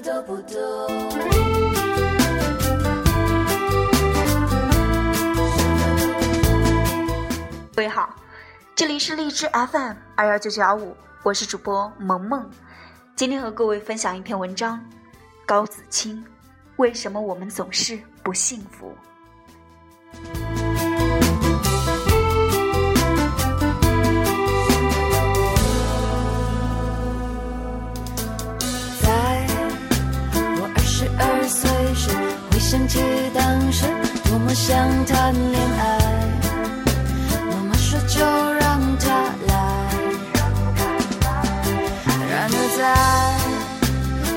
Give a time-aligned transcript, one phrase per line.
[0.00, 0.56] 都不懂。
[7.74, 8.14] 各位好，
[8.74, 12.48] 这里是荔枝 FM 二幺九九幺五，我是主播萌萌。
[13.14, 14.82] 今天和各位分享一篇文章：
[15.46, 16.24] 高子清，
[16.76, 18.94] 为什么我们总是不幸福？
[32.68, 32.98] 想起
[33.32, 33.86] 当时
[34.24, 34.76] 多么想
[35.06, 35.98] 谈恋爱，
[37.48, 38.18] 妈妈说就
[38.54, 39.06] 让他
[39.46, 39.54] 来。
[42.28, 42.82] 然而在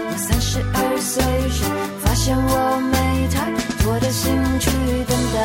[0.05, 1.65] 我三十二岁时，
[2.05, 3.49] 发现我没太
[3.83, 4.69] 多的心去
[5.05, 5.37] 等待，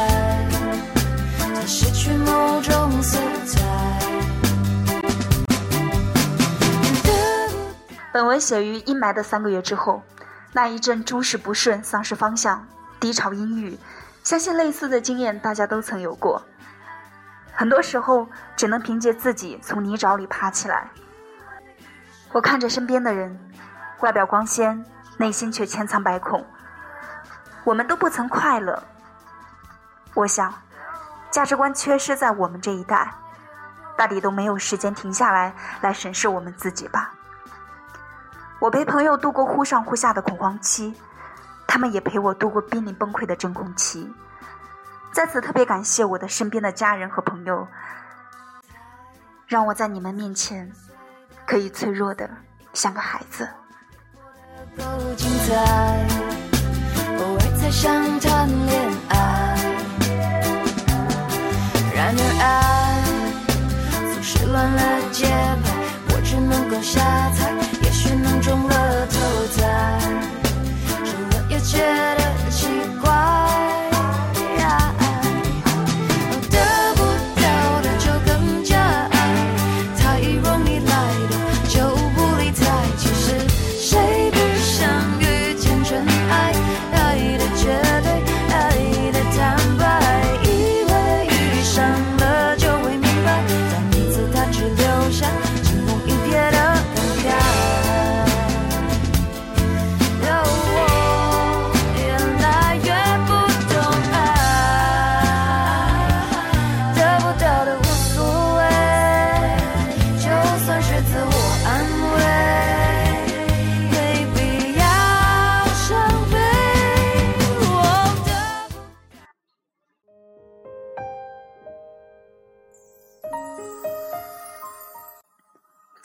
[1.55, 3.62] 它失去某种色彩。
[8.12, 10.03] 本文写于阴霾的三个月之后，
[10.53, 12.67] 那一阵诸事不顺、丧失方向、
[13.00, 13.78] 低潮、阴郁，
[14.23, 16.42] 相信类似的经验大家都曾有过。
[17.53, 20.89] 很多时候只能凭借自己从泥沼里爬起来。
[22.33, 23.39] 我看着身边的人，
[24.01, 24.84] 外表光鲜，
[25.19, 26.45] 内心却千疮百孔。
[27.62, 28.83] 我们都不曾快乐。
[30.14, 30.53] 我想，
[31.31, 33.14] 价值观缺失在我们这一代，
[33.97, 37.14] 大抵都没有时间停下来来审视我们自己吧。
[38.61, 40.95] 我陪朋友度过忽上忽下的恐慌期，
[41.75, 44.08] 他们也陪我度过濒临崩溃的真空期。
[45.12, 47.67] 在此特别感谢我的身边的家人和朋友，
[49.48, 50.70] 让我在你们面前
[51.45, 52.30] 可以脆弱的
[52.75, 53.48] 像个孩子。
[54.77, 54.84] 够
[55.17, 55.52] 精彩，
[57.19, 59.17] 偶尔才想谈恋爱。
[61.92, 63.02] 然而爱
[64.14, 65.75] 总是乱了节拍，
[66.14, 67.00] 我只能够下
[67.33, 67.50] 菜，
[67.83, 69.19] 也许能中了头
[69.56, 69.98] 彩，
[71.65, 72.67] 觉得奇
[73.03, 73.73] 怪。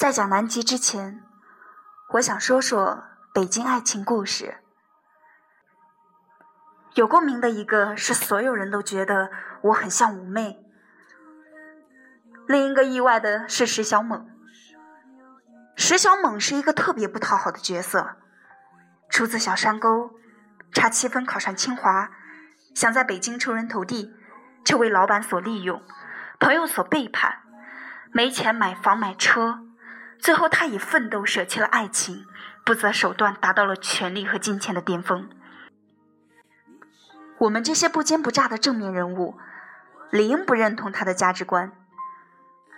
[0.09, 1.23] 在讲南极之前，
[2.13, 4.57] 我想说说北京爱情故事。
[6.95, 9.29] 有共鸣的一个是所有人都觉得
[9.61, 10.65] 我很像五妹，
[12.47, 14.27] 另一个意外的是石小猛。
[15.75, 18.17] 石小猛是一个特别不讨好的角色，
[19.11, 20.09] 出自小山沟，
[20.73, 22.09] 差七分考上清华，
[22.73, 24.11] 想在北京出人头地，
[24.65, 25.83] 却为老板所利用，
[26.39, 27.43] 朋友所背叛，
[28.11, 29.68] 没钱买房买车。
[30.19, 32.25] 最后，他以奋斗舍弃了爱情，
[32.65, 35.29] 不择手段达到了权力和金钱的巅峰。
[37.39, 39.37] 我们这些不奸不诈的正面人物，
[40.11, 41.71] 理应不认同他的价值观，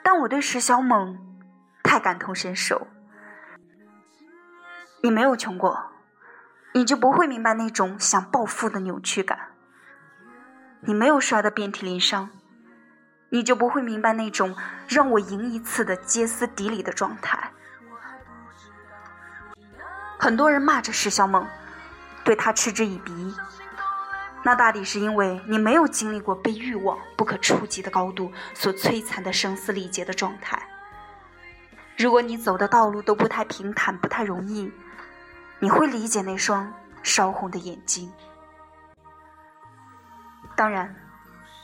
[0.03, 1.18] 但我对石小猛
[1.81, 2.88] 太感同身受。
[5.02, 5.91] 你没有穷过，
[6.73, 9.38] 你就不会明白那种想暴富的扭曲感；
[10.81, 12.29] 你没有摔得遍体鳞伤。
[13.34, 14.53] 你就不会明白那种
[14.90, 17.50] 让我赢一次的歇斯底里的状态。
[20.19, 21.47] 很多人骂着石小猛，
[22.25, 23.34] 对他嗤之以鼻，
[24.44, 30.62] 那大抵是因为你没有经历过被欲望不可触及的高度所摧残的声嘶力竭的状态。
[31.97, 34.70] 如果你走的道路都不太平坦、不太容易，
[35.59, 36.72] 你会理解那双
[37.02, 38.11] 烧红的眼睛。
[40.58, 40.94] 当然。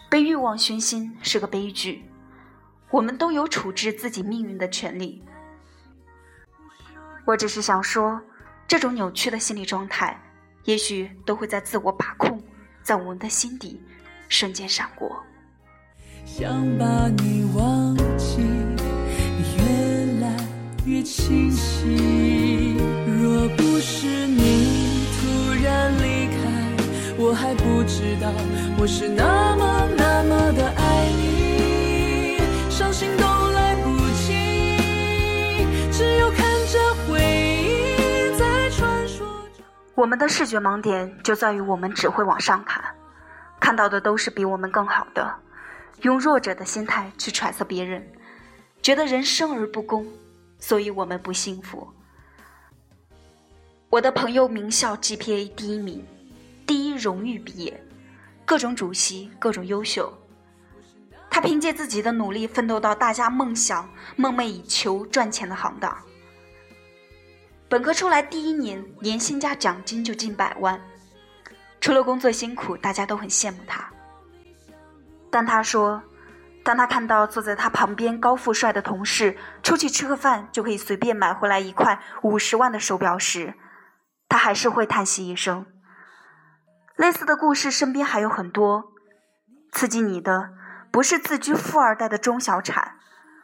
[0.09, 2.05] 被欲望熏心是个悲剧，
[2.89, 5.21] 我们都有处置自己命运的权利。
[7.25, 8.21] 我只是想说，
[8.67, 10.17] 这种扭曲的心理状态，
[10.63, 12.41] 也许都会在自我把控，
[12.81, 13.81] 在我们的心底
[14.29, 15.21] 瞬间闪过。
[16.25, 18.41] 想把你忘记，
[19.57, 20.37] 越来
[20.85, 22.77] 越清晰。
[23.05, 24.66] 若不是你，
[27.29, 28.31] 我还不知道
[28.79, 32.37] 我是那么那么的爱你，
[32.69, 39.27] 伤心都来不及，只有看着回忆在传说。
[39.93, 42.81] 我们的视觉盲点就在于我们只会往上看，
[43.59, 45.29] 看到的都是比我们更好的，
[46.03, 48.09] 用弱者的心态去揣测别人，
[48.81, 50.07] 觉得人生而不公，
[50.59, 51.89] 所以我们不幸福。
[53.89, 56.05] 我的朋友名校 GPA 第一名，
[56.67, 57.81] 第一荣誉毕业，
[58.45, 60.13] 各种主席，各种优秀。
[61.29, 65.97] 他凭借自己的努力奋斗到大家梦想、梦寐以求赚钱的行当。
[67.69, 70.79] 本科出来第一年，年薪加奖金就近百万。
[71.79, 73.89] 除了工作辛苦，大家都很羡慕他。
[75.29, 76.01] 但他说，
[76.63, 83.53] 当他看到坐在他旁边高富帅的同事出去吃个饭就可以随便买回来一块五十万的手表时，
[84.27, 85.65] 他还是会叹息一声。
[86.97, 88.91] 类似的故事身边还有很多。
[89.71, 90.49] 刺激你的
[90.91, 92.97] 不是自居富二代的中小产，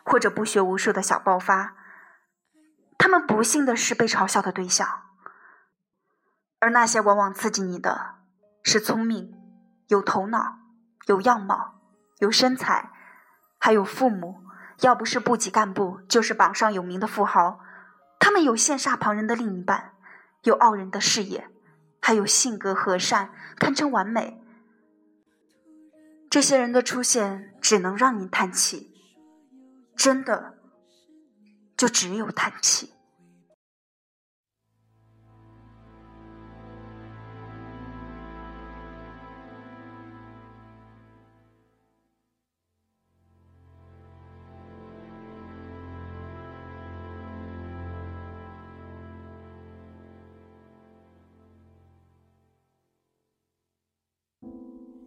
[0.03, 1.75] 或者不学无术的小爆发。
[2.97, 5.03] 他们不幸的是被嘲笑的对象，
[6.59, 8.15] 而那些往往刺激你的，
[8.63, 9.33] 是聪明、
[9.88, 10.57] 有头脑、
[11.06, 11.75] 有样貌、
[12.19, 12.89] 有身材，
[13.59, 14.39] 还有父母，
[14.79, 17.59] 要不是部级干部，就是榜上有名的富豪。
[18.19, 19.91] 他们有羡煞旁人的另一半，
[20.44, 21.49] 有傲人的事业，
[22.05, 24.44] 还有性格和善，堪称完美。
[26.29, 28.91] 这些人的出现，只能让你叹气，
[29.95, 30.57] 真的，
[31.77, 32.93] 就只有叹气。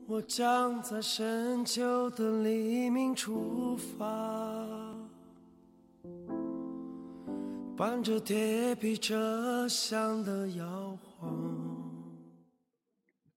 [0.08, 4.06] 我将在深秋的黎明出发，
[7.76, 11.29] 伴着铁皮车厢的摇晃。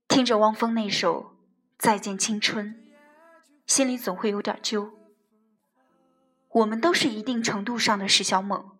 [0.07, 1.23] 听着汪峰那首
[1.79, 2.75] 《再见青春》，
[3.65, 4.91] 心里总会有点揪。
[6.49, 8.77] 我们都是一定程度上的石小猛，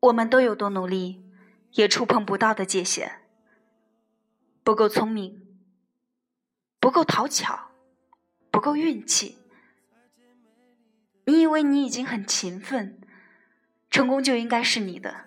[0.00, 1.24] 我们都有多努力，
[1.74, 3.20] 也触碰不到的界限，
[4.64, 5.44] 不够聪明。
[6.88, 7.72] 不够讨巧，
[8.50, 9.36] 不够运气。
[11.26, 12.98] 你以为你已经很勤奋，
[13.90, 15.26] 成功就应该是你的，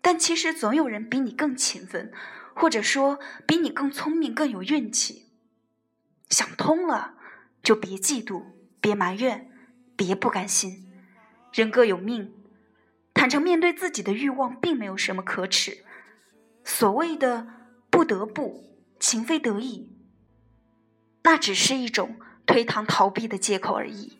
[0.00, 2.10] 但其实总有人比你更勤奋，
[2.54, 5.26] 或者说比你更聪明、更有运气。
[6.30, 7.18] 想通了，
[7.62, 8.42] 就别嫉妒，
[8.80, 9.50] 别埋怨，
[9.94, 10.90] 别不甘心。
[11.52, 12.32] 人各有命，
[13.12, 15.84] 坦诚面对自己的欲望，并没有什么可耻。
[16.64, 17.46] 所谓的
[17.90, 18.64] 不得不，
[18.98, 19.99] 情非得已。
[21.22, 24.18] 那只是一种推搪逃避的借口而已。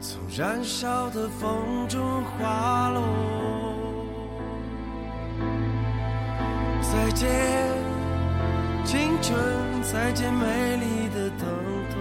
[0.00, 3.02] 从燃烧的风中滑落。
[6.82, 7.28] 再见，
[8.84, 11.48] 青春，再见美丽的疼
[11.90, 12.00] 痛。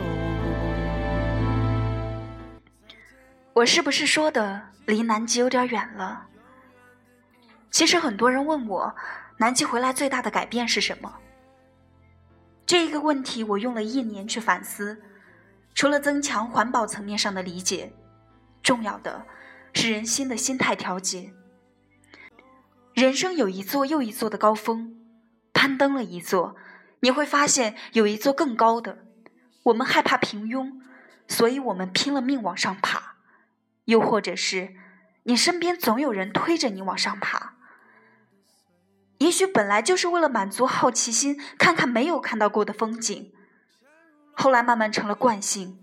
[3.54, 6.28] 我是不是说的离南极有点远了？
[7.72, 8.96] 其实很多人问我，
[9.38, 11.16] 南极回来最大的改变是什么？
[12.66, 15.02] 这一个问题，我用了一年去反思。
[15.74, 17.94] 除了增强环保层面上的理解，
[18.62, 19.26] 重要的
[19.74, 21.34] 是人心的心态调节。
[22.94, 24.98] 人生有一座又一座的高峰，
[25.54, 26.58] 攀登了一座，
[27.00, 29.06] 你会发现有一座更高的。
[29.64, 30.82] 我们害怕平庸，
[31.26, 33.16] 所以我们拼了命往上爬。
[33.86, 34.76] 又或者是，
[35.24, 37.54] 你身边总有人推着你往上爬。
[39.22, 43.32] 也许本来就是为了满足好奇心，看看没有看到过的风景，
[44.34, 45.78] 后来慢慢成了惯性，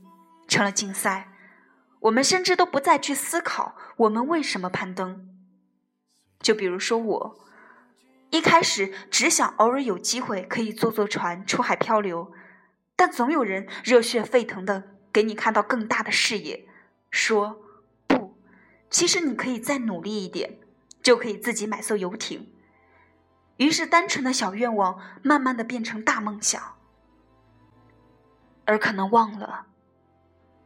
[0.48, 1.28] 成了竞赛。
[2.00, 5.28] 我们甚至都不再去思考我们为什么攀登。
[6.40, 7.46] 就比如说我，
[8.30, 12.32] 一开始只想偶尔有机会可以坐坐船出海漂流，
[12.96, 16.66] 但总有人热血沸腾的给你看到更大的视野，
[17.08, 17.60] 说
[18.08, 18.36] 不，
[18.90, 20.58] 其实你可以再努力一点，
[21.00, 22.52] 就可以自己买艘游艇。
[23.58, 26.76] 于是，单纯的小愿望慢慢的变成大梦想，
[28.64, 29.66] 而可能忘了，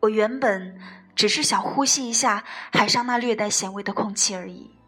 [0.01, 0.79] 我原本
[1.15, 4.79] 只是想呼吸一下海上那略带咸味的空气而已。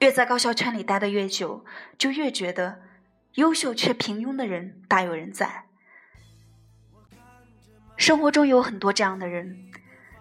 [0.00, 1.64] 越在高校圈里待的越久，
[1.96, 2.82] 就越觉得
[3.34, 5.66] 优秀却平庸的人大有人在。
[7.96, 9.70] 生活中有很多这样的人。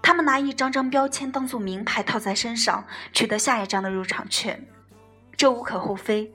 [0.03, 4.67] 他们拿一张张标签当做名牌套在身上，取得下一张的入场券，
[5.37, 6.31] 这无可厚非。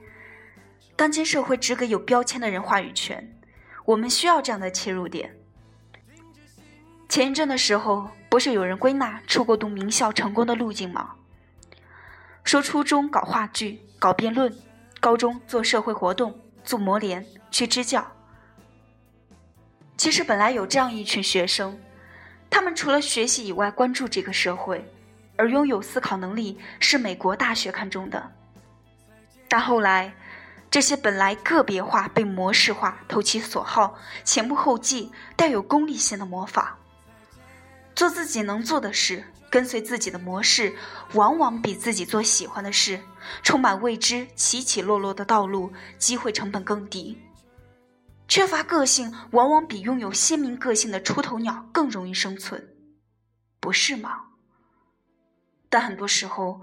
[0.95, 3.39] 当今社会只给有标签的人话语权，
[3.85, 5.33] 我们需要这样的切入点。
[7.07, 11.11] 前一阵的时候，不是有人归纳出国读名校成功的路径吗？
[12.43, 14.51] 说初中搞话剧、搞辩论，
[14.99, 18.11] 高中做社会活动、做模联、去支教。
[19.95, 21.79] 其实本来有这样一群学生，
[22.49, 24.83] 他们除了学习以外，关注这个社会，
[25.35, 28.31] 而拥有思考能力是美国大学看中的。
[29.47, 30.13] 但后来，
[30.69, 36.75] 这些本来个别化被模式化、投其所好、前仆后继、带有功利性的模仿。
[37.95, 40.75] 做自己能做的事，跟随自己的模式，
[41.13, 42.99] 往往比自己做喜欢的事、
[43.43, 47.17] 充满未知、起起落落的道路，机会成本更低。
[48.29, 52.75] 缺乏个性，往往比拥有鲜明个性的出头鸟更容易生存，
[53.59, 54.27] 不是吗？
[55.67, 56.61] 但很多时候，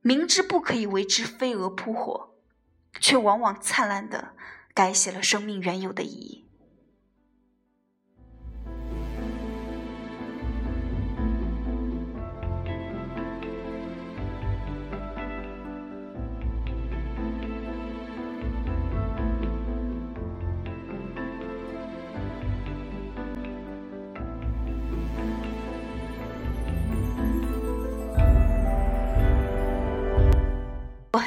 [0.00, 2.36] 明知不可以为之飞蛾扑火，
[3.00, 4.36] 却往往灿烂的
[4.72, 6.45] 改写了生命原有的意义。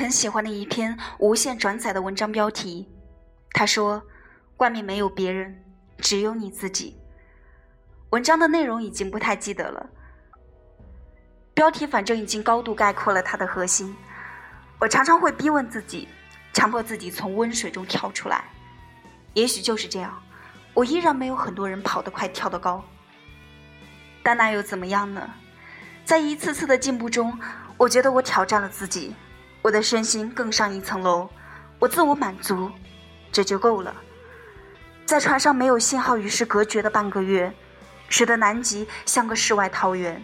[0.09, 2.89] 很喜欢的一篇无限转载的文章标题，
[3.51, 4.01] 他说
[4.57, 5.63] ：“外面没有别人，
[5.99, 6.99] 只有你自己。”
[8.09, 9.87] 文章的内容已经不太记得了，
[11.53, 13.95] 标题反正已经高度概括了它的核心。
[14.79, 16.07] 我常常会逼问自己，
[16.53, 18.45] 强迫自己从温水中跳出来。
[19.35, 20.19] 也许就是这样，
[20.73, 22.83] 我依然没有很多人跑得快、跳得高。
[24.23, 25.29] 但那又怎么样呢？
[26.03, 27.39] 在一次次的进步中，
[27.77, 29.13] 我觉得我挑战了自己。
[29.61, 31.29] 我的身心更上一层楼，
[31.79, 32.71] 我自我满足，
[33.31, 33.93] 这就够了。
[35.05, 37.53] 在船上没有信号与世隔绝的半个月，
[38.07, 40.23] 使得南极像个世外桃源。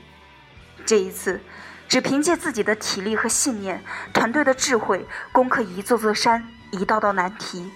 [0.85, 1.41] 这一次，
[1.87, 7.71] 只凭借自己的体力和信念，团队的智慧，攻克一座座山，一道道难题。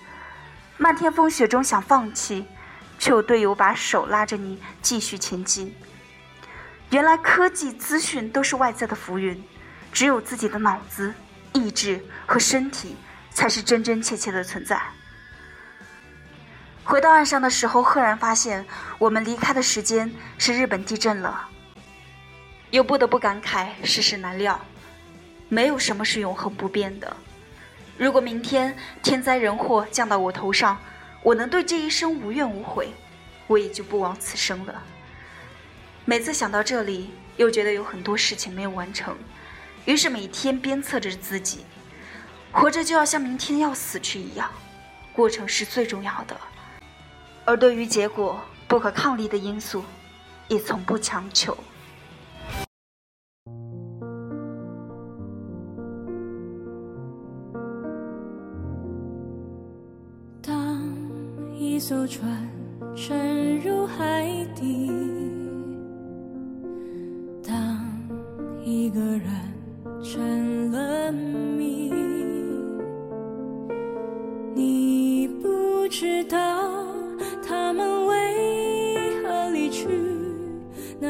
[0.77, 2.45] 漫天风雪中想放弃，
[2.97, 5.75] 却有队友把手拉着你继续前进。
[6.91, 9.43] 原来科技资讯都是外在的浮云，
[9.91, 11.13] 只有自己的脑子。
[11.53, 12.95] 意志和身体
[13.31, 14.81] 才是真真切切的存在。
[16.83, 18.65] 回到岸上的时候，赫然发现
[18.97, 21.47] 我们离开的时间是日本地震了，
[22.71, 24.59] 又不得不感慨世事难料，
[25.47, 27.15] 没有什么是永恒不变的。
[27.97, 30.79] 如果明天天灾人祸降到我头上，
[31.21, 32.91] 我能对这一生无怨无悔，
[33.45, 34.81] 我也就不枉此生了。
[36.05, 39.15] 每次想到这里，又觉得有很多事情没有完成。
[39.85, 41.65] 于是每天鞭策着自己，
[42.51, 44.49] 活着就要像明天要死去一样，
[45.13, 46.39] 过程是最重要的，
[47.45, 49.83] 而对于结果不可抗力的因素，
[50.47, 51.57] 也从不强求。
[60.41, 60.81] 当
[61.55, 62.47] 一艘船
[62.95, 64.91] 沉入海底，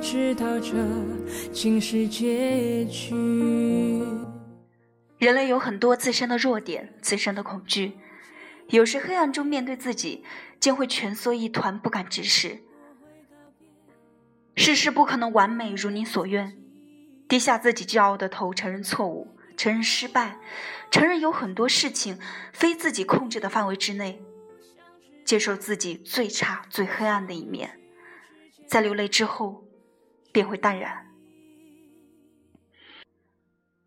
[0.00, 0.72] 知道这
[1.52, 4.02] 竟是结局。
[5.18, 7.98] 人类有很多自身的弱点，自身的恐惧，
[8.68, 10.24] 有时黑暗中面对自己，
[10.58, 12.60] 竟会蜷缩一团，不敢直视。
[14.56, 16.56] 事事不可能完美如你所愿，
[17.28, 20.38] 低下自己骄傲的头，承认错误，承认失败，
[20.90, 22.18] 承认有很多事情
[22.52, 24.22] 非自己控制的范围之内，
[25.24, 27.78] 接受自己最差、最黑暗的一面，
[28.66, 29.59] 在流泪之后，
[30.32, 31.06] 便会淡然。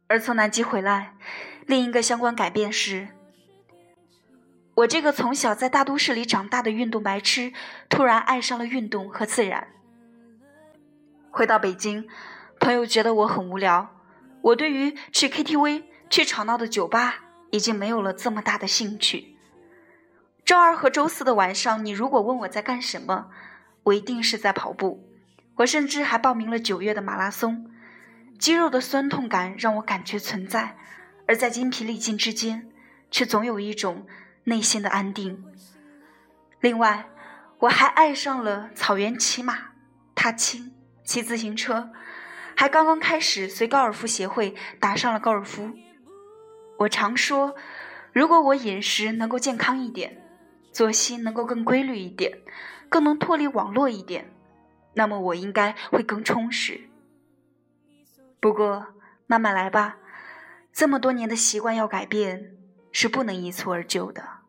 [0.08, 1.16] 而从南极回来，
[1.66, 3.08] 另一个相关改变是，
[4.76, 7.52] 我这个从小在大都市里长大的运动白痴，
[7.90, 9.68] 突然爱上了运动和自然。
[11.32, 12.08] 回到北京，
[12.60, 13.90] 朋友觉得我很无聊，
[14.42, 19.36] 我对于去 KTV、去吵闹的酒吧已经没有了这么大的兴趣。
[20.46, 23.32] 周二和周四的晚上，你如果问我在干什么，
[23.84, 25.04] 我一定是在跑步，
[25.58, 27.70] 我甚至还报名了九月的马拉松，
[28.40, 30.76] 肌肉的酸痛感让我感觉存在，
[31.28, 32.70] 而在筋疲力尽之间，
[33.12, 34.08] 却总有一种
[34.46, 35.46] 内心的安定。
[36.60, 37.06] 另外，
[37.60, 39.74] 我还爱上了草原骑马、
[40.16, 41.92] 踏青、骑自行车，
[42.56, 45.72] 还刚刚开始随高尔夫协会打上了高尔夫。
[46.80, 47.56] 我常说，
[48.12, 50.24] 如果我饮食能够健康一点，
[50.72, 52.40] 作息能够更规律一点，
[52.90, 54.33] 更能脱离网络一点。
[54.94, 56.90] 那么我应该会更充实。
[58.40, 58.88] 不过
[59.26, 59.98] 慢慢来吧，
[60.72, 62.58] 这么多年的习惯要改变
[62.92, 64.43] 是不能一蹴而就的。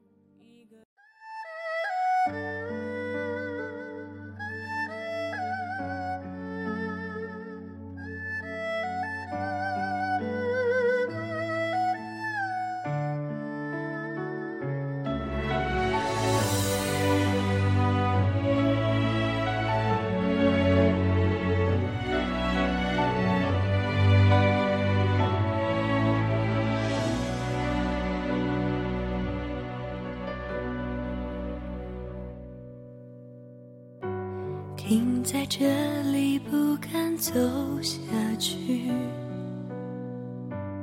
[35.45, 37.39] 在这里，不敢走
[37.83, 38.01] 下
[38.39, 38.91] 去，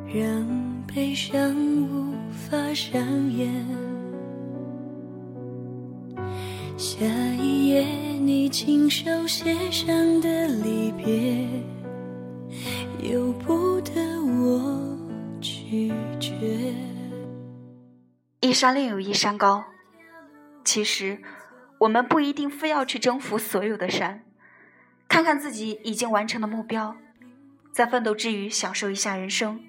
[0.05, 1.55] 让悲伤
[1.89, 3.01] 无法上
[3.31, 3.51] 演。
[6.77, 7.03] 下
[7.39, 7.81] 一页，
[8.21, 11.47] 你亲手写上的离别，
[13.01, 14.95] 由不得我
[15.41, 16.75] 拒绝。
[18.41, 19.63] 一山另有一山高，
[20.63, 21.19] 其实。
[21.79, 24.23] 我们不一定非要去征服所有的山，
[25.11, 26.95] 看看自己已经完成的目标，
[27.73, 29.61] 在奋斗之余享受一下人生，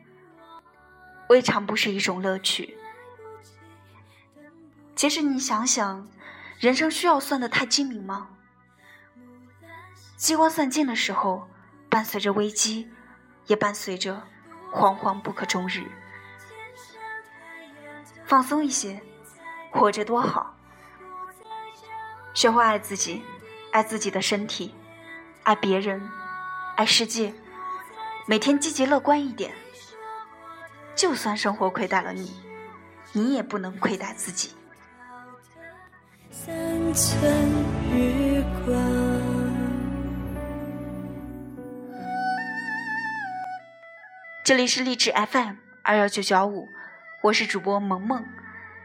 [1.28, 2.78] 未尝不是一种乐趣。
[4.94, 6.08] 其实你想想，
[6.60, 8.28] 人生需要算得太精明吗？
[10.16, 11.48] 机关算尽的时候，
[11.90, 12.88] 伴随着危机，
[13.48, 14.22] 也伴随着
[14.70, 15.82] 惶惶不可终日。
[18.24, 19.02] 放松一些，
[19.72, 20.54] 活着多好。
[22.32, 23.24] 学会爱自己，
[23.72, 24.72] 爱自己的身体，
[25.44, 26.00] 爱别人，
[26.76, 27.34] 爱世界。
[28.26, 29.52] 每天积极乐观一点，
[30.94, 32.32] 就算生活亏待了你，
[33.12, 34.54] 你也不能亏待自己。
[44.44, 46.68] 这里是励志 FM 二幺九九五，
[47.20, 48.24] 我是主播萌萌。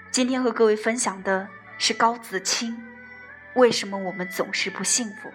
[0.09, 2.75] 今天和各位分享的是高子清。
[3.53, 5.31] 为什么我们总是不幸福？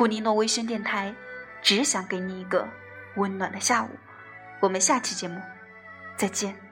[0.00, 1.14] 古尼诺微醺电台，
[1.60, 2.66] 只想给你一个
[3.16, 3.90] 温暖的下午。
[4.58, 5.38] 我们下期节目
[6.16, 6.69] 再见。